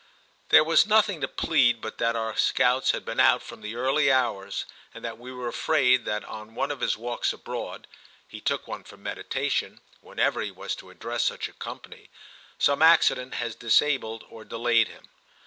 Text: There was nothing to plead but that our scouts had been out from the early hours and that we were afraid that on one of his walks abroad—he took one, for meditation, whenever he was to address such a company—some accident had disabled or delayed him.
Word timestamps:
There 0.49 0.63
was 0.63 0.87
nothing 0.87 1.21
to 1.21 1.27
plead 1.27 1.79
but 1.79 1.99
that 1.99 2.15
our 2.15 2.35
scouts 2.35 2.89
had 2.89 3.05
been 3.05 3.19
out 3.19 3.43
from 3.43 3.61
the 3.61 3.75
early 3.75 4.11
hours 4.11 4.65
and 4.95 5.05
that 5.05 5.19
we 5.19 5.31
were 5.31 5.47
afraid 5.47 6.05
that 6.05 6.25
on 6.25 6.55
one 6.55 6.71
of 6.71 6.79
his 6.81 6.97
walks 6.97 7.31
abroad—he 7.33 8.41
took 8.41 8.67
one, 8.67 8.83
for 8.83 8.97
meditation, 8.97 9.79
whenever 9.99 10.41
he 10.41 10.49
was 10.49 10.73
to 10.77 10.89
address 10.89 11.23
such 11.25 11.47
a 11.47 11.53
company—some 11.53 12.81
accident 12.81 13.35
had 13.35 13.59
disabled 13.59 14.25
or 14.27 14.43
delayed 14.43 14.87
him. 14.87 15.07